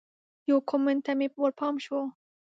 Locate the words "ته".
1.05-1.11